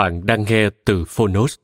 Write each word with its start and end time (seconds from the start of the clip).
Bạn 0.00 0.26
đang 0.26 0.44
nghe 0.48 0.68
từ 0.84 1.04
Phonos. 1.04 1.54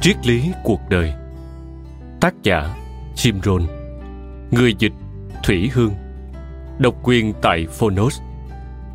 Triết 0.00 0.26
lý 0.26 0.50
cuộc 0.64 0.80
đời. 0.90 1.12
Tác 2.20 2.34
giả 2.42 2.76
Jim 3.14 3.40
Rohn. 3.42 3.62
Người 4.50 4.74
dịch 4.78 4.92
Thủy 5.44 5.70
Hương. 5.74 5.92
Độc 6.78 6.94
quyền 7.02 7.32
tại 7.42 7.66
Phonos. 7.66 8.20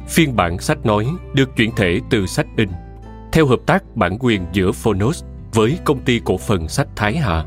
Phiên 0.07 0.35
bản 0.35 0.59
sách 0.59 0.85
nói 0.85 1.07
được 1.33 1.49
chuyển 1.57 1.71
thể 1.75 1.99
từ 2.09 2.25
sách 2.25 2.47
in. 2.57 2.69
Theo 3.31 3.45
hợp 3.45 3.59
tác 3.65 3.95
bản 3.95 4.17
quyền 4.19 4.45
giữa 4.53 4.71
Phonos 4.71 5.23
với 5.53 5.79
công 5.85 5.99
ty 5.99 6.21
cổ 6.25 6.37
phần 6.37 6.67
sách 6.67 6.87
Thái 6.95 7.17
Hà. 7.17 7.45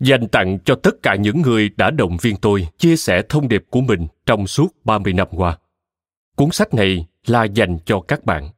Dành 0.00 0.28
tặng 0.28 0.58
cho 0.64 0.74
tất 0.74 1.02
cả 1.02 1.14
những 1.14 1.42
người 1.42 1.70
đã 1.76 1.90
động 1.90 2.16
viên 2.22 2.36
tôi 2.36 2.68
chia 2.78 2.96
sẻ 2.96 3.22
thông 3.28 3.48
điệp 3.48 3.64
của 3.70 3.80
mình 3.80 4.06
trong 4.26 4.46
suốt 4.46 4.84
30 4.84 5.12
năm 5.12 5.28
qua. 5.30 5.58
Cuốn 6.36 6.50
sách 6.50 6.74
này 6.74 7.06
là 7.26 7.44
dành 7.44 7.78
cho 7.84 8.00
các 8.00 8.24
bạn. 8.24 8.50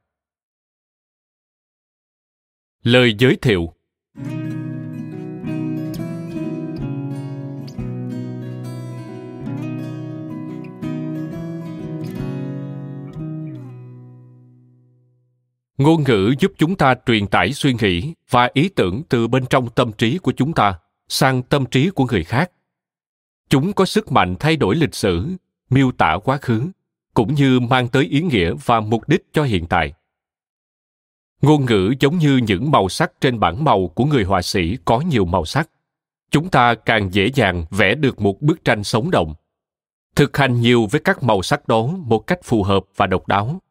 Lời 2.83 3.15
giới 3.19 3.35
thiệu 3.35 3.73
ngôn 15.77 16.03
ngữ 16.03 16.33
giúp 16.39 16.51
chúng 16.57 16.75
ta 16.75 16.95
truyền 17.05 17.27
tải 17.27 17.53
suy 17.53 17.73
nghĩ 17.81 18.13
và 18.29 18.49
ý 18.53 18.69
tưởng 18.69 19.01
từ 19.09 19.27
bên 19.27 19.45
trong 19.49 19.69
tâm 19.69 19.91
trí 19.91 20.17
của 20.17 20.31
chúng 20.31 20.53
ta 20.53 20.79
sang 21.09 21.41
tâm 21.41 21.65
trí 21.65 21.89
của 21.89 22.05
người 22.05 22.23
khác. 22.23 22.51
Chúng 23.49 23.73
có 23.73 23.85
sức 23.85 24.11
mạnh 24.11 24.35
thay 24.39 24.55
đổi 24.55 24.75
lịch 24.75 24.95
sử, 24.95 25.27
miêu 25.69 25.91
tả 25.91 26.17
quá 26.23 26.37
khứ, 26.37 26.67
cũng 27.13 27.33
như 27.33 27.59
mang 27.59 27.87
tới 27.87 28.03
ý 28.03 28.21
nghĩa 28.21 28.53
và 28.65 28.79
mục 28.79 29.09
đích 29.09 29.25
cho 29.33 29.43
hiện 29.43 29.65
tại. 29.65 29.93
Ngôn 31.41 31.65
ngữ 31.65 31.93
giống 31.99 32.17
như 32.17 32.37
những 32.37 32.71
màu 32.71 32.89
sắc 32.89 33.11
trên 33.21 33.39
bảng 33.39 33.63
màu 33.63 33.87
của 33.87 34.05
người 34.05 34.23
họa 34.23 34.41
sĩ 34.41 34.77
có 34.85 34.99
nhiều 34.99 35.25
màu 35.25 35.45
sắc. 35.45 35.69
Chúng 36.31 36.49
ta 36.49 36.75
càng 36.75 37.13
dễ 37.13 37.29
dàng 37.33 37.65
vẽ 37.69 37.95
được 37.95 38.21
một 38.21 38.41
bức 38.41 38.65
tranh 38.65 38.83
sống 38.83 39.11
động. 39.11 39.33
Thực 40.15 40.37
hành 40.37 40.61
nhiều 40.61 40.87
với 40.91 41.01
các 41.01 41.23
màu 41.23 41.41
sắc 41.41 41.67
đó 41.67 41.87
một 41.87 42.27
cách 42.27 42.39
phù 42.43 42.63
hợp 42.63 42.85
và 42.95 43.07
độc 43.07 43.27
đáo. 43.27 43.61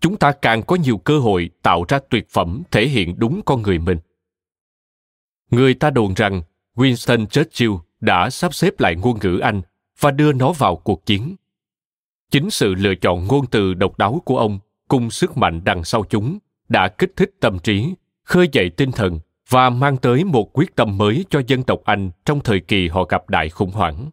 Chúng 0.00 0.16
ta 0.16 0.32
càng 0.32 0.62
có 0.62 0.76
nhiều 0.76 0.98
cơ 0.98 1.18
hội 1.18 1.50
tạo 1.62 1.84
ra 1.88 1.98
tuyệt 2.10 2.28
phẩm 2.30 2.62
thể 2.70 2.86
hiện 2.86 3.14
đúng 3.18 3.40
con 3.44 3.62
người 3.62 3.78
mình. 3.78 3.98
Người 5.50 5.74
ta 5.74 5.90
đồn 5.90 6.14
rằng 6.14 6.42
Winston 6.74 7.26
Churchill 7.26 7.72
đã 8.00 8.30
sắp 8.30 8.54
xếp 8.54 8.80
lại 8.80 8.96
ngôn 8.96 9.18
ngữ 9.22 9.38
Anh 9.38 9.62
và 10.00 10.10
đưa 10.10 10.32
nó 10.32 10.52
vào 10.52 10.76
cuộc 10.76 11.06
chiến. 11.06 11.36
Chính 12.30 12.50
sự 12.50 12.74
lựa 12.74 12.94
chọn 12.94 13.26
ngôn 13.26 13.46
từ 13.46 13.74
độc 13.74 13.98
đáo 13.98 14.22
của 14.24 14.38
ông 14.38 14.58
cùng 14.88 15.10
sức 15.10 15.36
mạnh 15.36 15.60
đằng 15.64 15.84
sau 15.84 16.04
chúng 16.10 16.38
đã 16.68 16.88
kích 16.88 17.12
thích 17.16 17.30
tâm 17.40 17.58
trí, 17.58 17.94
khơi 18.24 18.48
dậy 18.52 18.70
tinh 18.70 18.92
thần 18.92 19.20
và 19.48 19.70
mang 19.70 19.96
tới 19.96 20.24
một 20.24 20.58
quyết 20.58 20.76
tâm 20.76 20.98
mới 20.98 21.24
cho 21.30 21.42
dân 21.46 21.62
tộc 21.62 21.80
Anh 21.84 22.10
trong 22.24 22.40
thời 22.40 22.60
kỳ 22.60 22.88
họ 22.88 23.04
gặp 23.04 23.30
đại 23.30 23.48
khủng 23.48 23.70
hoảng. 23.70 24.10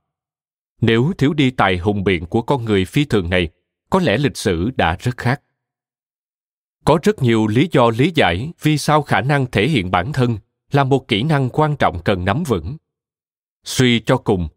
Nếu 0.81 1.11
thiếu 1.17 1.33
đi 1.33 1.51
tài 1.51 1.77
hùng 1.77 2.03
biện 2.03 2.25
của 2.25 2.41
con 2.41 2.65
người 2.65 2.85
phi 2.85 3.05
thường 3.05 3.29
này, 3.29 3.49
có 3.89 3.99
lẽ 3.99 4.17
lịch 4.17 4.37
sử 4.37 4.71
đã 4.75 4.97
rất 4.99 5.17
khác. 5.17 5.41
Có 6.85 6.99
rất 7.03 7.21
nhiều 7.21 7.47
lý 7.47 7.69
do 7.71 7.89
lý 7.97 8.11
giải 8.15 8.51
vì 8.61 8.77
sao 8.77 9.01
khả 9.01 9.21
năng 9.21 9.45
thể 9.51 9.67
hiện 9.67 9.91
bản 9.91 10.13
thân 10.13 10.37
là 10.71 10.83
một 10.83 11.07
kỹ 11.07 11.23
năng 11.23 11.49
quan 11.49 11.75
trọng 11.75 12.01
cần 12.03 12.25
nắm 12.25 12.43
vững. 12.43 12.77
Suy 13.63 13.99
cho 13.99 14.17
cùng, 14.17 14.47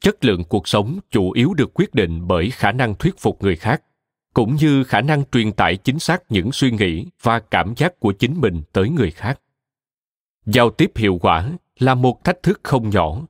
chất 0.00 0.24
lượng 0.24 0.44
cuộc 0.44 0.68
sống 0.68 0.98
chủ 1.10 1.30
yếu 1.32 1.54
được 1.54 1.70
quyết 1.74 1.94
định 1.94 2.26
bởi 2.26 2.50
khả 2.50 2.72
năng 2.72 2.94
thuyết 2.94 3.18
phục 3.18 3.42
người 3.42 3.56
khác, 3.56 3.82
cũng 4.34 4.56
như 4.56 4.84
khả 4.84 5.00
năng 5.00 5.24
truyền 5.32 5.52
tải 5.52 5.76
chính 5.76 5.98
xác 5.98 6.22
những 6.28 6.52
suy 6.52 6.70
nghĩ 6.70 7.06
và 7.22 7.40
cảm 7.40 7.74
giác 7.76 8.00
của 8.00 8.12
chính 8.12 8.40
mình 8.40 8.62
tới 8.72 8.88
người 8.88 9.10
khác. 9.10 9.40
Giao 10.46 10.70
tiếp 10.70 10.92
hiệu 10.94 11.18
quả 11.22 11.50
là 11.78 11.94
một 11.94 12.24
thách 12.24 12.42
thức 12.42 12.60
không 12.62 12.90
nhỏ. 12.90 13.20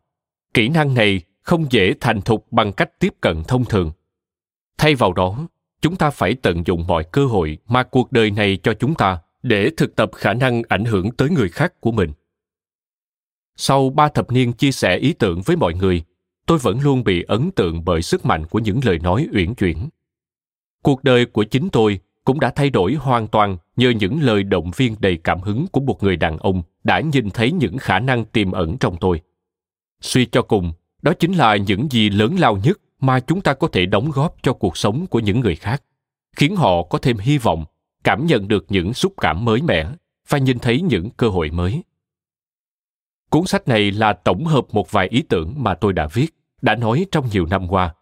Kỹ 0.54 0.68
năng 0.68 0.94
này 0.94 1.20
không 1.42 1.66
dễ 1.70 1.94
thành 2.00 2.22
thục 2.22 2.52
bằng 2.52 2.72
cách 2.72 2.90
tiếp 2.98 3.14
cận 3.20 3.42
thông 3.48 3.64
thường. 3.64 3.92
Thay 4.78 4.94
vào 4.94 5.12
đó, 5.12 5.48
chúng 5.80 5.96
ta 5.96 6.10
phải 6.10 6.34
tận 6.34 6.62
dụng 6.66 6.86
mọi 6.86 7.04
cơ 7.12 7.26
hội 7.26 7.58
mà 7.66 7.82
cuộc 7.82 8.12
đời 8.12 8.30
này 8.30 8.58
cho 8.62 8.74
chúng 8.74 8.94
ta 8.94 9.18
để 9.42 9.70
thực 9.76 9.96
tập 9.96 10.10
khả 10.14 10.34
năng 10.34 10.62
ảnh 10.68 10.84
hưởng 10.84 11.10
tới 11.10 11.30
người 11.30 11.48
khác 11.48 11.80
của 11.80 11.92
mình 11.92 12.12
sau 13.56 13.90
ba 13.90 14.08
thập 14.08 14.32
niên 14.32 14.52
chia 14.52 14.72
sẻ 14.72 14.96
ý 14.96 15.12
tưởng 15.12 15.42
với 15.42 15.56
mọi 15.56 15.74
người, 15.74 16.02
tôi 16.46 16.58
vẫn 16.58 16.80
luôn 16.80 17.04
bị 17.04 17.22
ấn 17.22 17.50
tượng 17.50 17.84
bởi 17.84 18.02
sức 18.02 18.26
mạnh 18.26 18.46
của 18.46 18.58
những 18.58 18.80
lời 18.84 18.98
nói 18.98 19.28
uyển 19.32 19.54
chuyển. 19.54 19.88
Cuộc 20.82 21.04
đời 21.04 21.26
của 21.26 21.44
chính 21.44 21.68
tôi 21.68 22.00
cũng 22.24 22.40
đã 22.40 22.50
thay 22.50 22.70
đổi 22.70 22.94
hoàn 22.94 23.26
toàn 23.28 23.56
nhờ 23.76 23.90
những 23.90 24.22
lời 24.22 24.42
động 24.42 24.70
viên 24.76 24.96
đầy 24.98 25.16
cảm 25.16 25.40
hứng 25.40 25.66
của 25.66 25.80
một 25.80 26.02
người 26.02 26.16
đàn 26.16 26.38
ông 26.38 26.62
đã 26.84 27.00
nhìn 27.00 27.30
thấy 27.30 27.52
những 27.52 27.78
khả 27.78 27.98
năng 27.98 28.24
tiềm 28.24 28.52
ẩn 28.52 28.76
trong 28.78 28.96
tôi. 29.00 29.20
Suy 30.00 30.26
cho 30.26 30.42
cùng, 30.42 30.72
đó 31.02 31.12
chính 31.18 31.32
là 31.32 31.56
những 31.56 31.88
gì 31.90 32.10
lớn 32.10 32.36
lao 32.38 32.56
nhất 32.56 32.80
mà 33.00 33.20
chúng 33.20 33.40
ta 33.40 33.54
có 33.54 33.68
thể 33.68 33.86
đóng 33.86 34.10
góp 34.10 34.36
cho 34.42 34.52
cuộc 34.52 34.76
sống 34.76 35.06
của 35.06 35.20
những 35.20 35.40
người 35.40 35.56
khác, 35.56 35.82
khiến 36.36 36.56
họ 36.56 36.82
có 36.82 36.98
thêm 36.98 37.18
hy 37.18 37.38
vọng, 37.38 37.64
cảm 38.04 38.26
nhận 38.26 38.48
được 38.48 38.66
những 38.68 38.94
xúc 38.94 39.12
cảm 39.20 39.44
mới 39.44 39.62
mẻ 39.62 39.88
và 40.28 40.38
nhìn 40.38 40.58
thấy 40.58 40.80
những 40.80 41.10
cơ 41.10 41.28
hội 41.28 41.50
mới 41.50 41.82
Cuốn 43.34 43.46
sách 43.46 43.68
này 43.68 43.90
là 43.90 44.12
tổng 44.12 44.44
hợp 44.44 44.64
một 44.72 44.92
vài 44.92 45.08
ý 45.08 45.22
tưởng 45.22 45.54
mà 45.56 45.74
tôi 45.74 45.92
đã 45.92 46.06
viết, 46.12 46.26
đã 46.62 46.74
nói 46.74 47.06
trong 47.10 47.28
nhiều 47.32 47.46
năm 47.46 47.68
qua. 47.68 47.94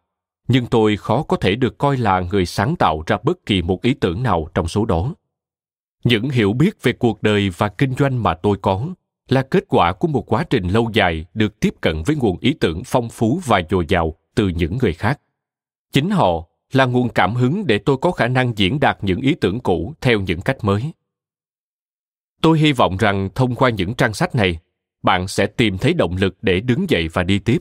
Nhưng 0.48 0.66
tôi 0.66 0.96
khó 0.96 1.22
có 1.22 1.36
thể 1.36 1.54
được 1.54 1.78
coi 1.78 1.96
là 1.96 2.20
người 2.20 2.46
sáng 2.46 2.76
tạo 2.76 3.02
ra 3.06 3.16
bất 3.22 3.46
kỳ 3.46 3.62
một 3.62 3.82
ý 3.82 3.94
tưởng 3.94 4.22
nào 4.22 4.48
trong 4.54 4.68
số 4.68 4.84
đó. 4.84 5.14
Những 6.04 6.30
hiểu 6.30 6.52
biết 6.52 6.82
về 6.82 6.92
cuộc 6.92 7.22
đời 7.22 7.50
và 7.56 7.68
kinh 7.68 7.94
doanh 7.94 8.22
mà 8.22 8.34
tôi 8.34 8.56
có 8.62 8.86
là 9.28 9.42
kết 9.42 9.64
quả 9.68 9.92
của 9.92 10.08
một 10.08 10.32
quá 10.32 10.44
trình 10.50 10.68
lâu 10.68 10.90
dài 10.92 11.26
được 11.34 11.60
tiếp 11.60 11.74
cận 11.80 12.02
với 12.06 12.16
nguồn 12.16 12.38
ý 12.40 12.54
tưởng 12.60 12.82
phong 12.84 13.08
phú 13.08 13.40
và 13.46 13.62
dồi 13.70 13.86
dào 13.88 14.16
từ 14.34 14.48
những 14.48 14.78
người 14.78 14.92
khác. 14.92 15.20
Chính 15.92 16.10
họ 16.10 16.46
là 16.72 16.84
nguồn 16.84 17.08
cảm 17.08 17.34
hứng 17.34 17.66
để 17.66 17.78
tôi 17.78 17.96
có 17.96 18.10
khả 18.10 18.28
năng 18.28 18.58
diễn 18.58 18.80
đạt 18.80 18.98
những 19.02 19.20
ý 19.20 19.34
tưởng 19.34 19.60
cũ 19.60 19.94
theo 20.00 20.20
những 20.20 20.40
cách 20.40 20.64
mới 20.64 20.92
tôi 22.42 22.58
hy 22.58 22.72
vọng 22.72 22.96
rằng 22.96 23.28
thông 23.34 23.54
qua 23.54 23.70
những 23.70 23.94
trang 23.94 24.14
sách 24.14 24.34
này 24.34 24.58
bạn 25.02 25.28
sẽ 25.28 25.46
tìm 25.46 25.78
thấy 25.78 25.94
động 25.94 26.16
lực 26.16 26.36
để 26.42 26.60
đứng 26.60 26.90
dậy 26.90 27.08
và 27.12 27.22
đi 27.22 27.38
tiếp. 27.38 27.58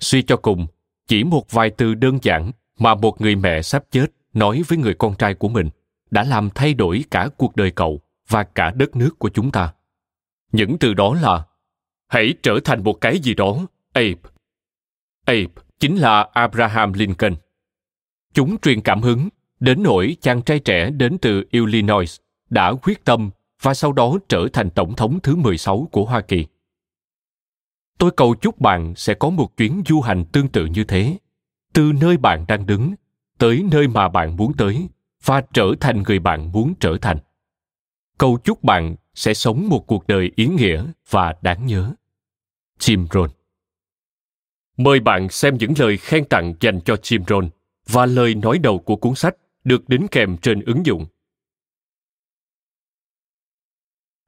Suy 0.00 0.22
cho 0.22 0.36
cùng, 0.36 0.66
chỉ 1.06 1.24
một 1.24 1.52
vài 1.52 1.70
từ 1.70 1.94
đơn 1.94 2.18
giản 2.22 2.50
mà 2.78 2.94
một 2.94 3.20
người 3.20 3.36
mẹ 3.36 3.62
sắp 3.62 3.84
chết 3.90 4.06
nói 4.32 4.62
với 4.68 4.78
người 4.78 4.94
con 4.94 5.14
trai 5.14 5.34
của 5.34 5.48
mình 5.48 5.70
đã 6.10 6.24
làm 6.24 6.50
thay 6.54 6.74
đổi 6.74 7.04
cả 7.10 7.28
cuộc 7.36 7.56
đời 7.56 7.70
cậu 7.70 8.00
và 8.28 8.44
cả 8.44 8.72
đất 8.74 8.96
nước 8.96 9.18
của 9.18 9.28
chúng 9.28 9.50
ta. 9.50 9.72
Những 10.52 10.78
từ 10.80 10.94
đó 10.94 11.14
là, 11.22 11.44
hãy 12.08 12.34
trở 12.42 12.60
thành 12.64 12.84
một 12.84 12.92
cái 12.92 13.18
gì 13.18 13.34
đó, 13.34 13.66
abe. 13.92 14.14
Abe 15.24 15.46
chính 15.80 15.96
là 15.96 16.28
abraham 16.32 16.92
lincoln. 16.92 17.34
Chúng 18.34 18.58
truyền 18.58 18.80
cảm 18.80 19.02
hứng 19.02 19.28
đến 19.60 19.82
nỗi 19.82 20.16
chàng 20.20 20.42
trai 20.42 20.58
trẻ 20.58 20.90
đến 20.90 21.18
từ 21.22 21.44
illinois 21.50 22.16
đã 22.50 22.72
quyết 22.82 23.04
tâm 23.04 23.30
và 23.62 23.74
sau 23.74 23.92
đó 23.92 24.18
trở 24.28 24.48
thành 24.52 24.70
tổng 24.70 24.96
thống 24.96 25.20
thứ 25.22 25.36
16 25.36 25.88
của 25.92 26.04
Hoa 26.04 26.20
Kỳ. 26.20 26.46
Tôi 27.98 28.10
cầu 28.10 28.34
chúc 28.34 28.60
bạn 28.60 28.94
sẽ 28.96 29.14
có 29.14 29.30
một 29.30 29.56
chuyến 29.56 29.82
du 29.86 30.00
hành 30.00 30.24
tương 30.24 30.48
tự 30.48 30.66
như 30.66 30.84
thế, 30.84 31.16
từ 31.72 31.92
nơi 32.00 32.16
bạn 32.16 32.44
đang 32.48 32.66
đứng 32.66 32.94
tới 33.38 33.64
nơi 33.70 33.88
mà 33.88 34.08
bạn 34.08 34.36
muốn 34.36 34.52
tới 34.56 34.88
và 35.24 35.42
trở 35.52 35.74
thành 35.80 36.02
người 36.02 36.18
bạn 36.18 36.52
muốn 36.52 36.74
trở 36.80 36.96
thành. 37.02 37.18
Cầu 38.18 38.38
chúc 38.44 38.64
bạn 38.64 38.96
sẽ 39.14 39.34
sống 39.34 39.68
một 39.68 39.86
cuộc 39.86 40.06
đời 40.06 40.32
ý 40.36 40.46
nghĩa 40.46 40.84
và 41.10 41.34
đáng 41.42 41.66
nhớ. 41.66 41.94
Jim 42.78 43.06
Rohn 43.10 43.30
Mời 44.76 45.00
bạn 45.00 45.28
xem 45.28 45.56
những 45.58 45.72
lời 45.78 45.96
khen 45.96 46.24
tặng 46.24 46.54
dành 46.60 46.80
cho 46.80 46.94
Jim 46.94 47.24
Rohn 47.28 47.48
và 47.88 48.06
lời 48.06 48.34
nói 48.34 48.58
đầu 48.58 48.78
của 48.78 48.96
cuốn 48.96 49.14
sách 49.14 49.36
được 49.64 49.88
đính 49.88 50.08
kèm 50.08 50.36
trên 50.36 50.60
ứng 50.60 50.86
dụng. 50.86 51.06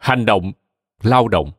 Hành 0.01 0.27
động, 0.27 0.53
lao 1.03 1.29
động. 1.29 1.51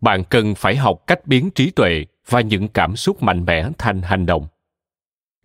bạn 0.00 0.24
cần 0.24 0.54
phải 0.54 0.76
học 0.76 1.02
cách 1.06 1.26
biến 1.26 1.50
trí 1.50 1.70
tuệ 1.70 2.04
và 2.28 2.40
những 2.40 2.68
cảm 2.68 2.96
xúc 2.96 3.22
mạnh 3.22 3.44
mẽ 3.44 3.68
thành 3.78 4.02
hành 4.02 4.26
động 4.26 4.46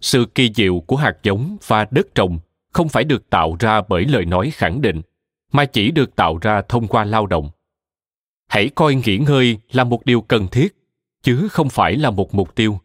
sự 0.01 0.25
kỳ 0.35 0.51
diệu 0.55 0.79
của 0.79 0.95
hạt 0.95 1.17
giống 1.23 1.57
và 1.67 1.87
đất 1.91 2.15
trồng 2.15 2.39
không 2.73 2.89
phải 2.89 3.03
được 3.03 3.29
tạo 3.29 3.55
ra 3.59 3.81
bởi 3.89 4.05
lời 4.05 4.25
nói 4.25 4.51
khẳng 4.51 4.81
định 4.81 5.01
mà 5.51 5.65
chỉ 5.65 5.91
được 5.91 6.15
tạo 6.15 6.37
ra 6.41 6.61
thông 6.61 6.87
qua 6.87 7.05
lao 7.05 7.25
động 7.25 7.49
hãy 8.49 8.69
coi 8.69 8.95
nghỉ 8.95 9.17
ngơi 9.17 9.57
là 9.71 9.83
một 9.83 10.05
điều 10.05 10.21
cần 10.21 10.47
thiết, 10.47 10.75
chứ 11.21 11.47
không 11.51 11.69
phải 11.69 11.97
là 11.97 12.11
một 12.11 12.33
mục 12.33 12.55
tiêu. 12.55 12.79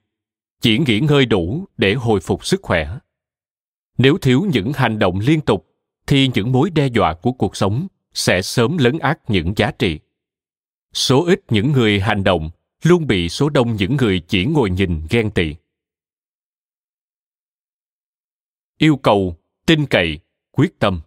Chỉ 0.60 0.78
nghỉ 0.78 1.00
ngơi 1.00 1.26
đủ 1.26 1.64
để 1.76 1.94
hồi 1.94 2.20
phục 2.20 2.46
sức 2.46 2.62
khỏe. 2.62 2.98
Nếu 3.98 4.18
thiếu 4.18 4.46
những 4.52 4.72
hành 4.72 4.98
động 4.98 5.20
liên 5.20 5.40
tục, 5.40 5.66
thì 6.06 6.30
những 6.34 6.52
mối 6.52 6.70
đe 6.70 6.86
dọa 6.86 7.14
của 7.14 7.32
cuộc 7.32 7.56
sống 7.56 7.86
sẽ 8.14 8.42
sớm 8.42 8.78
lấn 8.78 8.98
át 8.98 9.30
những 9.30 9.52
giá 9.56 9.70
trị. 9.70 10.00
Số 10.92 11.24
ít 11.26 11.40
những 11.50 11.72
người 11.72 12.00
hành 12.00 12.24
động 12.24 12.50
luôn 12.82 13.06
bị 13.06 13.28
số 13.28 13.48
đông 13.48 13.76
những 13.76 13.96
người 13.96 14.20
chỉ 14.20 14.44
ngồi 14.44 14.70
nhìn 14.70 15.06
ghen 15.10 15.30
tị. 15.30 15.54
Yêu 18.78 18.96
cầu, 18.96 19.36
tin 19.66 19.86
cậy, 19.86 20.18
quyết 20.52 20.78
tâm. 20.78 21.00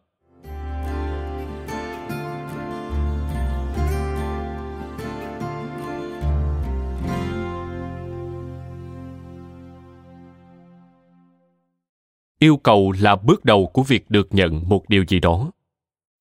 Yêu 12.40 12.58
cầu 12.58 12.94
là 13.00 13.16
bước 13.16 13.46
đầu 13.46 13.68
của 13.68 13.84
việc 13.84 14.10
được 14.10 14.28
nhận 14.32 14.70
một 14.70 14.90
điều 14.90 15.06
gì 15.08 15.20
đó. 15.20 15.52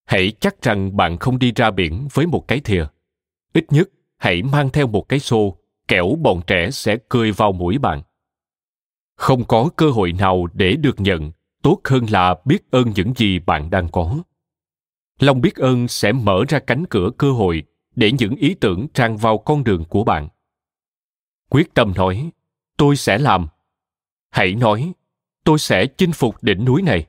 Hãy 0.05 0.33
chắc 0.41 0.63
rằng 0.63 0.97
bạn 0.97 1.19
không 1.19 1.39
đi 1.39 1.53
ra 1.53 1.71
biển 1.71 2.09
với 2.13 2.27
một 2.27 2.49
cái 2.49 2.61
thìa. 2.61 2.87
Ít 3.53 3.65
nhất, 3.73 3.89
hãy 4.17 4.43
mang 4.43 4.71
theo 4.71 4.87
một 4.87 5.09
cái 5.09 5.19
xô, 5.19 5.57
kẻo 5.89 6.17
bọn 6.23 6.41
trẻ 6.47 6.71
sẽ 6.71 6.97
cười 7.09 7.33
vào 7.33 7.53
mũi 7.53 7.79
bạn. 7.79 8.03
Không 9.17 9.45
có 9.45 9.69
cơ 9.77 9.91
hội 9.91 10.13
nào 10.13 10.47
để 10.53 10.77
được 10.77 11.01
nhận, 11.01 11.33
tốt 11.63 11.81
hơn 11.85 12.07
là 12.11 12.35
biết 12.45 12.71
ơn 12.71 12.93
những 12.97 13.13
gì 13.17 13.39
bạn 13.39 13.71
đang 13.71 13.89
có. 13.89 14.17
Lòng 15.21 15.41
biết 15.41 15.57
ơn 15.57 15.89
sẽ 15.89 16.13
mở 16.13 16.45
ra 16.49 16.59
cánh 16.59 16.85
cửa 16.87 17.11
cơ 17.19 17.33
hội 17.33 17.63
để 17.95 18.13
những 18.19 18.37
ý 18.37 18.55
tưởng 18.55 18.89
tràn 18.95 19.17
vào 19.17 19.39
con 19.39 19.65
đường 19.65 19.85
của 19.85 20.05
bạn. 20.05 20.29
Quyết 21.49 21.75
tâm 21.75 21.93
nói, 21.97 22.31
tôi 22.77 22.97
sẽ 22.97 23.19
làm. 23.19 23.47
Hãy 24.31 24.55
nói 24.55 24.93
tôi 25.47 25.59
sẽ 25.59 25.87
chinh 25.87 26.13
phục 26.13 26.43
đỉnh 26.43 26.65
núi 26.65 26.83
này. 26.83 27.07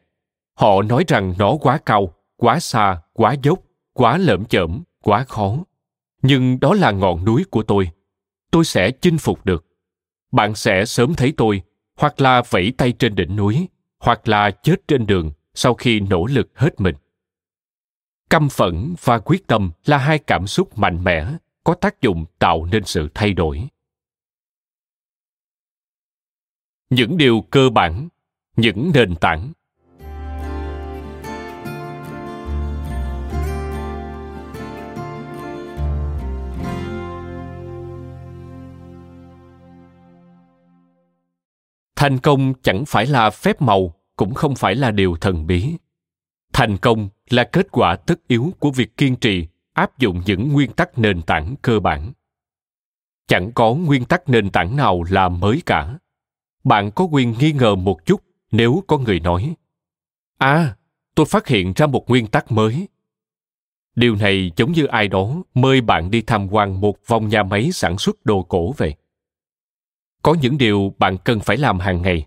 Họ 0.53 0.81
nói 0.81 1.03
rằng 1.07 1.33
nó 1.37 1.57
quá 1.61 1.79
cao, 1.85 2.13
quá 2.35 2.59
xa, 2.59 3.01
quá 3.13 3.35
dốc, 3.43 3.59
quá 3.93 4.17
lởm 4.17 4.45
chởm, 4.45 4.83
quá 5.03 5.23
khó. 5.23 5.57
Nhưng 6.21 6.59
đó 6.59 6.73
là 6.73 6.91
ngọn 6.91 7.25
núi 7.25 7.45
của 7.49 7.63
tôi. 7.63 7.89
Tôi 8.51 8.65
sẽ 8.65 8.91
chinh 8.91 9.17
phục 9.17 9.45
được. 9.45 9.65
Bạn 10.31 10.55
sẽ 10.55 10.85
sớm 10.85 11.13
thấy 11.13 11.33
tôi, 11.37 11.61
hoặc 11.95 12.21
là 12.21 12.41
vẫy 12.49 12.73
tay 12.77 12.91
trên 12.91 13.15
đỉnh 13.15 13.35
núi, 13.35 13.67
hoặc 13.99 14.27
là 14.27 14.51
chết 14.51 14.87
trên 14.87 15.05
đường 15.05 15.31
sau 15.53 15.73
khi 15.73 15.99
nỗ 15.99 16.25
lực 16.25 16.49
hết 16.53 16.79
mình. 16.79 16.95
Căm 18.29 18.49
phẫn 18.49 18.95
và 19.03 19.19
quyết 19.19 19.47
tâm 19.47 19.71
là 19.85 19.97
hai 19.97 20.19
cảm 20.19 20.47
xúc 20.47 20.77
mạnh 20.77 21.03
mẽ, 21.03 21.27
có 21.63 21.73
tác 21.73 22.01
dụng 22.01 22.25
tạo 22.39 22.65
nên 22.65 22.83
sự 22.85 23.09
thay 23.13 23.33
đổi. 23.33 23.67
Những 26.89 27.17
điều 27.17 27.41
cơ 27.51 27.69
bản 27.69 28.07
những 28.57 28.91
nền 28.93 29.15
tảng. 29.15 29.51
Thành 41.95 42.17
công 42.17 42.53
chẳng 42.61 42.85
phải 42.87 43.05
là 43.05 43.29
phép 43.29 43.61
màu, 43.61 43.93
cũng 44.15 44.33
không 44.33 44.55
phải 44.55 44.75
là 44.75 44.91
điều 44.91 45.15
thần 45.21 45.47
bí. 45.47 45.73
Thành 46.53 46.77
công 46.77 47.09
là 47.29 47.43
kết 47.43 47.67
quả 47.71 47.95
tất 47.95 48.27
yếu 48.27 48.53
của 48.59 48.71
việc 48.71 48.97
kiên 48.97 49.15
trì, 49.15 49.47
áp 49.73 49.97
dụng 49.97 50.21
những 50.25 50.53
nguyên 50.53 50.71
tắc 50.71 50.97
nền 50.99 51.21
tảng 51.21 51.55
cơ 51.61 51.79
bản. 51.79 52.11
Chẳng 53.27 53.51
có 53.51 53.73
nguyên 53.73 54.05
tắc 54.05 54.29
nền 54.29 54.49
tảng 54.49 54.75
nào 54.75 55.03
là 55.09 55.29
mới 55.29 55.61
cả. 55.65 55.97
Bạn 56.63 56.91
có 56.91 57.03
quyền 57.11 57.33
nghi 57.39 57.51
ngờ 57.51 57.75
một 57.75 58.05
chút 58.05 58.26
nếu 58.51 58.83
có 58.87 58.97
người 58.97 59.19
nói 59.19 59.55
à 60.37 60.75
tôi 61.15 61.25
phát 61.25 61.47
hiện 61.47 61.73
ra 61.75 61.87
một 61.87 62.09
nguyên 62.09 62.27
tắc 62.27 62.51
mới. 62.51 62.87
Điều 63.95 64.15
này 64.15 64.51
giống 64.55 64.71
như 64.71 64.85
ai 64.85 65.07
đó 65.07 65.43
mời 65.53 65.81
bạn 65.81 66.11
đi 66.11 66.21
tham 66.21 66.47
quan 66.53 66.81
một 66.81 67.07
vòng 67.07 67.27
nhà 67.27 67.43
máy 67.43 67.71
sản 67.71 67.97
xuất 67.97 68.25
đồ 68.25 68.43
cổ 68.43 68.71
về. 68.77 68.95
Có 70.23 70.33
những 70.41 70.57
điều 70.57 70.93
bạn 70.97 71.17
cần 71.17 71.39
phải 71.39 71.57
làm 71.57 71.79
hàng 71.79 72.01
ngày. 72.01 72.25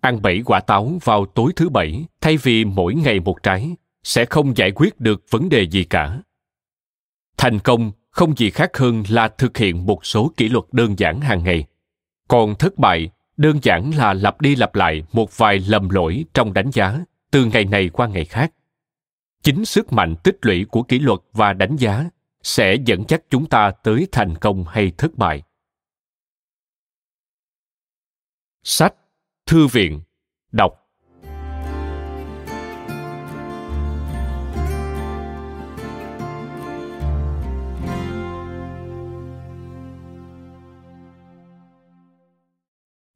Ăn 0.00 0.22
bảy 0.22 0.42
quả 0.44 0.60
táo 0.60 0.98
vào 1.04 1.26
tối 1.26 1.52
thứ 1.56 1.68
bảy, 1.68 2.04
thay 2.20 2.36
vì 2.36 2.64
mỗi 2.64 2.94
ngày 2.94 3.20
một 3.20 3.42
trái, 3.42 3.76
sẽ 4.02 4.24
không 4.24 4.56
giải 4.56 4.72
quyết 4.74 5.00
được 5.00 5.24
vấn 5.30 5.48
đề 5.48 5.62
gì 5.62 5.84
cả. 5.84 6.20
Thành 7.36 7.58
công 7.58 7.92
không 8.10 8.36
gì 8.36 8.50
khác 8.50 8.76
hơn 8.76 9.02
là 9.08 9.28
thực 9.28 9.56
hiện 9.56 9.86
một 9.86 10.06
số 10.06 10.32
kỷ 10.36 10.48
luật 10.48 10.64
đơn 10.72 10.98
giản 10.98 11.20
hàng 11.20 11.44
ngày. 11.44 11.64
Còn 12.28 12.54
thất 12.54 12.78
bại 12.78 13.10
đơn 13.36 13.58
giản 13.62 13.90
là 13.94 14.14
lặp 14.14 14.40
đi 14.40 14.56
lặp 14.56 14.74
lại 14.74 15.02
một 15.12 15.36
vài 15.36 15.58
lầm 15.68 15.88
lỗi 15.88 16.24
trong 16.34 16.52
đánh 16.52 16.70
giá 16.70 17.04
từ 17.30 17.44
ngày 17.44 17.64
này 17.64 17.88
qua 17.88 18.06
ngày 18.08 18.24
khác. 18.24 18.52
Chính 19.42 19.64
sức 19.64 19.92
mạnh 19.92 20.14
tích 20.24 20.38
lũy 20.42 20.64
của 20.64 20.82
kỷ 20.82 20.98
luật 20.98 21.20
và 21.32 21.52
đánh 21.52 21.76
giá 21.76 22.04
sẽ 22.42 22.76
dẫn 22.86 23.04
dắt 23.08 23.22
chúng 23.30 23.46
ta 23.46 23.70
tới 23.82 24.08
thành 24.12 24.34
công 24.36 24.64
hay 24.64 24.92
thất 24.98 25.14
bại. 25.14 25.42
Sách 28.62 28.94
thư 29.46 29.66
viện, 29.66 30.00
đọc 30.52 30.85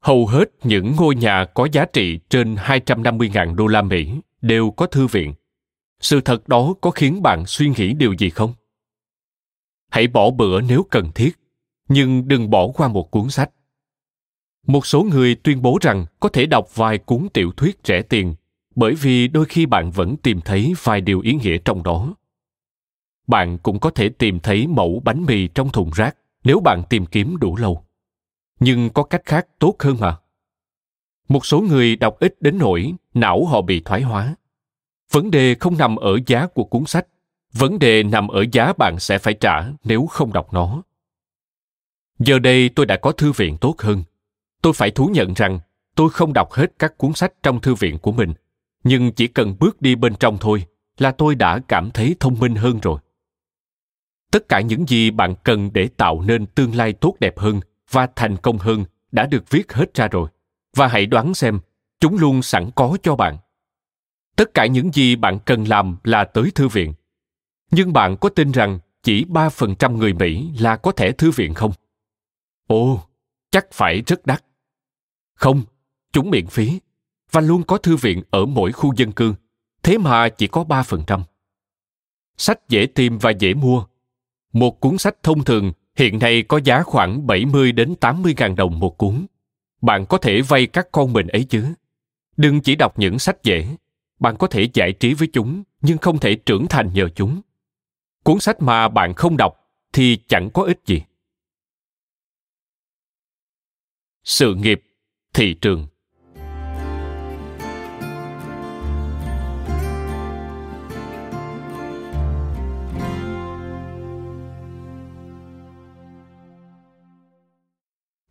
Hầu 0.01 0.27
hết 0.27 0.45
những 0.63 0.95
ngôi 0.97 1.15
nhà 1.15 1.45
có 1.45 1.67
giá 1.71 1.85
trị 1.85 2.19
trên 2.29 2.55
250.000 2.55 3.55
đô 3.55 3.67
la 3.67 3.81
Mỹ 3.81 4.11
đều 4.41 4.71
có 4.71 4.85
thư 4.85 5.07
viện. 5.07 5.33
Sự 5.99 6.21
thật 6.21 6.47
đó 6.47 6.73
có 6.81 6.91
khiến 6.91 7.21
bạn 7.21 7.45
suy 7.45 7.69
nghĩ 7.77 7.93
điều 7.93 8.13
gì 8.13 8.29
không? 8.29 8.53
Hãy 9.89 10.07
bỏ 10.07 10.31
bữa 10.31 10.61
nếu 10.61 10.85
cần 10.91 11.11
thiết, 11.15 11.39
nhưng 11.89 12.27
đừng 12.27 12.49
bỏ 12.49 12.67
qua 12.67 12.87
một 12.87 13.11
cuốn 13.11 13.29
sách 13.29 13.51
một 14.67 14.85
số 14.85 15.03
người 15.03 15.35
tuyên 15.35 15.61
bố 15.61 15.77
rằng 15.81 16.05
có 16.19 16.29
thể 16.29 16.45
đọc 16.45 16.75
vài 16.75 16.97
cuốn 16.97 17.27
tiểu 17.33 17.51
thuyết 17.51 17.79
rẻ 17.83 18.01
tiền 18.01 18.35
bởi 18.75 18.95
vì 18.95 19.27
đôi 19.27 19.45
khi 19.45 19.65
bạn 19.65 19.91
vẫn 19.91 20.17
tìm 20.17 20.41
thấy 20.41 20.73
vài 20.83 21.01
điều 21.01 21.19
ý 21.19 21.33
nghĩa 21.33 21.57
trong 21.57 21.83
đó 21.83 22.15
bạn 23.27 23.57
cũng 23.57 23.79
có 23.79 23.89
thể 23.89 24.09
tìm 24.09 24.39
thấy 24.39 24.67
mẫu 24.67 25.01
bánh 25.05 25.25
mì 25.25 25.47
trong 25.47 25.69
thùng 25.69 25.91
rác 25.95 26.17
nếu 26.43 26.59
bạn 26.59 26.83
tìm 26.89 27.05
kiếm 27.05 27.37
đủ 27.37 27.55
lâu 27.55 27.85
nhưng 28.61 28.89
có 28.89 29.03
cách 29.03 29.21
khác 29.25 29.47
tốt 29.59 29.75
hơn 29.79 29.97
mà. 29.99 30.17
Một 31.27 31.45
số 31.45 31.61
người 31.61 31.95
đọc 31.95 32.19
ít 32.19 32.35
đến 32.41 32.57
nỗi 32.57 32.93
não 33.13 33.45
họ 33.45 33.61
bị 33.61 33.81
thoái 33.85 34.01
hóa. 34.01 34.35
Vấn 35.11 35.31
đề 35.31 35.55
không 35.55 35.77
nằm 35.77 35.95
ở 35.95 36.19
giá 36.27 36.47
của 36.47 36.63
cuốn 36.63 36.85
sách, 36.85 37.07
vấn 37.53 37.79
đề 37.79 38.03
nằm 38.03 38.27
ở 38.27 38.45
giá 38.51 38.73
bạn 38.73 38.99
sẽ 38.99 39.17
phải 39.17 39.33
trả 39.33 39.63
nếu 39.83 40.05
không 40.05 40.33
đọc 40.33 40.53
nó. 40.53 40.81
Giờ 42.19 42.39
đây 42.39 42.69
tôi 42.69 42.85
đã 42.85 42.97
có 42.97 43.11
thư 43.11 43.31
viện 43.31 43.57
tốt 43.57 43.75
hơn. 43.77 44.03
Tôi 44.61 44.73
phải 44.73 44.91
thú 44.91 45.09
nhận 45.13 45.33
rằng 45.33 45.59
tôi 45.95 46.09
không 46.09 46.33
đọc 46.33 46.51
hết 46.51 46.71
các 46.79 46.97
cuốn 46.97 47.13
sách 47.13 47.33
trong 47.43 47.61
thư 47.61 47.75
viện 47.75 47.97
của 47.97 48.11
mình, 48.11 48.33
nhưng 48.83 49.11
chỉ 49.11 49.27
cần 49.27 49.55
bước 49.59 49.81
đi 49.81 49.95
bên 49.95 50.15
trong 50.15 50.37
thôi 50.37 50.63
là 50.97 51.11
tôi 51.11 51.35
đã 51.35 51.59
cảm 51.67 51.91
thấy 51.91 52.15
thông 52.19 52.39
minh 52.39 52.55
hơn 52.55 52.79
rồi. 52.79 52.99
Tất 54.31 54.49
cả 54.49 54.61
những 54.61 54.87
gì 54.87 55.11
bạn 55.11 55.35
cần 55.43 55.69
để 55.73 55.89
tạo 55.97 56.21
nên 56.21 56.45
tương 56.45 56.75
lai 56.75 56.93
tốt 56.93 57.15
đẹp 57.19 57.39
hơn 57.39 57.59
và 57.91 58.07
thành 58.15 58.37
công 58.37 58.57
hơn 58.57 58.85
đã 59.11 59.25
được 59.25 59.49
viết 59.49 59.73
hết 59.73 59.93
ra 59.93 60.07
rồi 60.07 60.29
và 60.75 60.87
hãy 60.87 61.05
đoán 61.05 61.33
xem 61.33 61.59
chúng 61.99 62.17
luôn 62.17 62.41
sẵn 62.41 62.69
có 62.75 62.97
cho 63.03 63.15
bạn 63.15 63.37
tất 64.35 64.53
cả 64.53 64.65
những 64.65 64.91
gì 64.93 65.15
bạn 65.15 65.39
cần 65.45 65.63
làm 65.63 65.97
là 66.03 66.23
tới 66.23 66.51
thư 66.55 66.67
viện 66.67 66.93
nhưng 67.71 67.93
bạn 67.93 68.17
có 68.17 68.29
tin 68.29 68.51
rằng 68.51 68.79
chỉ 69.03 69.25
3% 69.25 69.97
người 69.97 70.13
Mỹ 70.13 70.51
là 70.59 70.77
có 70.77 70.91
thẻ 70.91 71.11
thư 71.11 71.31
viện 71.31 71.53
không? 71.53 71.71
Ồ, 72.67 73.03
chắc 73.51 73.71
phải 73.71 74.01
rất 74.01 74.25
đắt. 74.25 74.43
Không, 75.33 75.63
chúng 76.11 76.29
miễn 76.29 76.47
phí 76.47 76.79
và 77.31 77.41
luôn 77.41 77.63
có 77.63 77.77
thư 77.77 77.95
viện 77.95 78.23
ở 78.31 78.45
mỗi 78.45 78.71
khu 78.71 78.93
dân 78.95 79.11
cư, 79.11 79.33
thế 79.83 79.97
mà 79.97 80.29
chỉ 80.29 80.47
có 80.47 80.63
3%. 80.63 81.21
Sách 82.37 82.69
dễ 82.69 82.85
tìm 82.85 83.17
và 83.17 83.31
dễ 83.31 83.53
mua. 83.53 83.85
Một 84.53 84.79
cuốn 84.79 84.97
sách 84.97 85.23
thông 85.23 85.43
thường 85.43 85.71
hiện 86.01 86.19
nay 86.19 86.43
có 86.43 86.59
giá 86.63 86.83
khoảng 86.83 87.27
70 87.27 87.71
đến 87.71 87.95
80 87.95 88.35
ngàn 88.37 88.55
đồng 88.55 88.79
một 88.79 88.97
cuốn. 88.97 89.25
Bạn 89.81 90.05
có 90.05 90.17
thể 90.17 90.41
vay 90.41 90.67
các 90.67 90.87
con 90.91 91.13
mình 91.13 91.27
ấy 91.27 91.43
chứ. 91.43 91.65
Đừng 92.37 92.61
chỉ 92.61 92.75
đọc 92.75 92.99
những 92.99 93.19
sách 93.19 93.43
dễ. 93.43 93.67
Bạn 94.19 94.35
có 94.37 94.47
thể 94.47 94.69
giải 94.73 94.91
trí 94.91 95.13
với 95.13 95.27
chúng, 95.33 95.63
nhưng 95.81 95.97
không 95.97 96.19
thể 96.19 96.35
trưởng 96.35 96.67
thành 96.67 96.93
nhờ 96.93 97.09
chúng. 97.15 97.41
Cuốn 98.23 98.39
sách 98.39 98.61
mà 98.61 98.87
bạn 98.87 99.13
không 99.13 99.37
đọc 99.37 99.57
thì 99.93 100.17
chẳng 100.27 100.49
có 100.53 100.63
ích 100.63 100.79
gì. 100.85 101.01
Sự 104.23 104.55
nghiệp, 104.55 104.81
thị 105.33 105.53
trường 105.53 105.87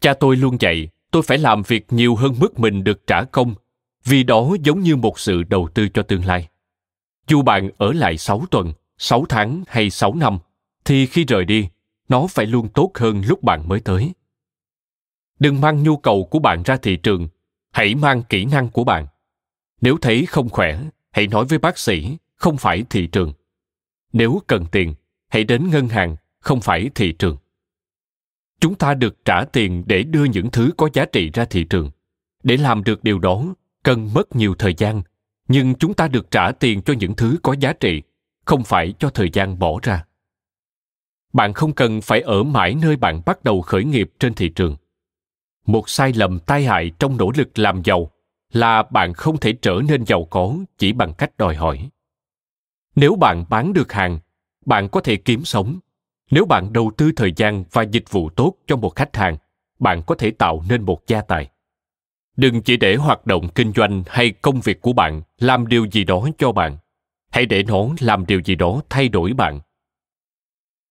Cha 0.01 0.15
tôi 0.15 0.37
luôn 0.37 0.57
dạy 0.61 0.89
tôi 1.11 1.23
phải 1.23 1.39
làm 1.39 1.63
việc 1.63 1.87
nhiều 1.93 2.17
hơn 2.17 2.35
mức 2.39 2.59
mình 2.59 2.85
được 2.85 3.07
trả 3.07 3.25
công, 3.25 3.55
vì 4.05 4.23
đó 4.23 4.57
giống 4.63 4.81
như 4.81 4.97
một 4.97 5.19
sự 5.19 5.43
đầu 5.43 5.69
tư 5.75 5.89
cho 5.89 6.03
tương 6.03 6.25
lai. 6.25 6.49
Dù 7.27 7.43
bạn 7.43 7.71
ở 7.79 7.93
lại 7.93 8.19
6 8.19 8.45
tuần, 8.51 8.73
6 8.99 9.25
tháng 9.29 9.63
hay 9.67 9.91
6 9.91 10.15
năm, 10.15 10.39
thì 10.85 11.07
khi 11.07 11.25
rời 11.25 11.45
đi, 11.45 11.69
nó 12.09 12.27
phải 12.27 12.47
luôn 12.47 12.69
tốt 12.69 12.91
hơn 12.95 13.23
lúc 13.27 13.43
bạn 13.43 13.69
mới 13.69 13.81
tới. 13.81 14.13
Đừng 15.39 15.61
mang 15.61 15.83
nhu 15.83 15.97
cầu 15.97 16.25
của 16.25 16.39
bạn 16.39 16.63
ra 16.63 16.77
thị 16.77 16.97
trường, 16.97 17.29
hãy 17.73 17.95
mang 17.95 18.23
kỹ 18.23 18.45
năng 18.45 18.69
của 18.69 18.85
bạn. 18.85 19.07
Nếu 19.81 19.99
thấy 20.01 20.27
không 20.27 20.49
khỏe, 20.49 20.81
hãy 21.11 21.27
nói 21.27 21.45
với 21.45 21.59
bác 21.59 21.79
sĩ, 21.79 22.17
không 22.35 22.57
phải 22.57 22.85
thị 22.91 23.07
trường. 23.07 23.33
Nếu 24.13 24.43
cần 24.47 24.67
tiền, 24.73 24.95
hãy 25.29 25.45
đến 25.45 25.71
ngân 25.71 25.89
hàng, 25.89 26.17
không 26.41 26.61
phải 26.61 26.91
thị 26.95 27.13
trường 27.13 27.37
chúng 28.61 28.75
ta 28.75 28.95
được 28.95 29.25
trả 29.25 29.45
tiền 29.45 29.85
để 29.87 30.03
đưa 30.03 30.25
những 30.25 30.51
thứ 30.51 30.71
có 30.77 30.89
giá 30.93 31.05
trị 31.05 31.31
ra 31.35 31.45
thị 31.45 31.65
trường. 31.65 31.91
Để 32.43 32.57
làm 32.57 32.85
được 32.85 33.05
điều 33.05 33.19
đó, 33.19 33.45
cần 33.83 34.11
mất 34.15 34.37
nhiều 34.37 34.55
thời 34.59 34.75
gian, 34.75 35.03
nhưng 35.49 35.75
chúng 35.75 35.95
ta 35.95 36.09
được 36.09 36.31
trả 36.31 36.53
tiền 36.53 36.83
cho 36.83 36.93
những 36.93 37.15
thứ 37.15 37.37
có 37.43 37.55
giá 37.61 37.73
trị, 37.73 38.03
không 38.45 38.65
phải 38.65 38.95
cho 38.99 39.11
thời 39.11 39.31
gian 39.33 39.59
bỏ 39.59 39.79
ra. 39.83 40.05
Bạn 41.33 41.53
không 41.53 41.73
cần 41.73 42.01
phải 42.01 42.21
ở 42.21 42.43
mãi 42.43 42.75
nơi 42.83 42.97
bạn 42.97 43.23
bắt 43.27 43.45
đầu 43.45 43.63
khởi 43.63 43.85
nghiệp 43.85 44.11
trên 44.19 44.35
thị 44.35 44.49
trường. 44.49 44.77
Một 45.67 45.89
sai 45.89 46.13
lầm 46.13 46.39
tai 46.39 46.65
hại 46.65 46.91
trong 46.99 47.17
nỗ 47.17 47.33
lực 47.37 47.59
làm 47.59 47.83
giàu 47.85 48.11
là 48.53 48.83
bạn 48.83 49.15
không 49.15 49.37
thể 49.37 49.53
trở 49.53 49.81
nên 49.89 50.07
giàu 50.07 50.25
có 50.25 50.55
chỉ 50.79 50.93
bằng 50.93 51.15
cách 51.15 51.37
đòi 51.39 51.55
hỏi. 51.55 51.91
Nếu 52.97 53.17
bạn 53.17 53.45
bán 53.49 53.73
được 53.73 53.93
hàng, 53.93 54.19
bạn 54.67 54.89
có 54.89 55.01
thể 55.01 55.17
kiếm 55.17 55.45
sống 55.45 55.79
nếu 56.31 56.45
bạn 56.45 56.73
đầu 56.73 56.91
tư 56.97 57.13
thời 57.17 57.33
gian 57.37 57.65
và 57.73 57.83
dịch 57.83 58.11
vụ 58.11 58.31
tốt 58.31 58.55
cho 58.67 58.77
một 58.77 58.97
khách 58.97 59.17
hàng, 59.17 59.37
bạn 59.79 60.03
có 60.07 60.15
thể 60.15 60.31
tạo 60.31 60.65
nên 60.69 60.83
một 60.83 61.07
gia 61.07 61.21
tài. 61.21 61.51
Đừng 62.37 62.63
chỉ 62.63 62.77
để 62.77 62.97
hoạt 62.97 63.27
động 63.27 63.49
kinh 63.55 63.73
doanh 63.73 64.03
hay 64.07 64.31
công 64.31 64.61
việc 64.61 64.81
của 64.81 64.93
bạn 64.93 65.23
làm 65.39 65.67
điều 65.67 65.87
gì 65.87 66.05
đó 66.05 66.29
cho 66.39 66.53
bạn. 66.53 66.77
Hãy 67.31 67.47
để 67.47 67.63
nó 67.63 67.89
làm 68.01 68.27
điều 68.27 68.41
gì 68.45 68.55
đó 68.55 68.83
thay 68.91 69.09
đổi 69.09 69.33
bạn. 69.33 69.61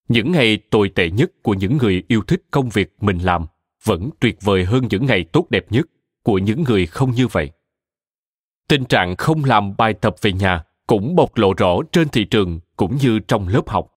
Những 0.08 0.32
ngày 0.32 0.58
tồi 0.70 0.88
tệ 0.88 1.10
nhất 1.10 1.30
của 1.42 1.54
những 1.54 1.76
người 1.76 2.02
yêu 2.08 2.22
thích 2.22 2.42
công 2.50 2.68
việc 2.68 2.94
mình 3.00 3.18
làm 3.18 3.46
vẫn 3.84 4.10
tuyệt 4.20 4.38
vời 4.40 4.64
hơn 4.64 4.84
những 4.90 5.06
ngày 5.06 5.24
tốt 5.24 5.46
đẹp 5.50 5.66
nhất 5.70 5.86
của 6.22 6.38
những 6.38 6.62
người 6.62 6.86
không 6.86 7.10
như 7.10 7.26
vậy. 7.26 7.50
Tình 8.68 8.84
trạng 8.84 9.16
không 9.16 9.44
làm 9.44 9.76
bài 9.76 9.94
tập 9.94 10.16
về 10.22 10.32
nhà 10.32 10.64
cũng 10.86 11.16
bộc 11.16 11.36
lộ 11.36 11.54
rõ 11.54 11.76
trên 11.92 12.08
thị 12.08 12.24
trường 12.24 12.60
cũng 12.76 12.96
như 12.96 13.18
trong 13.18 13.48
lớp 13.48 13.68
học. 13.68 13.99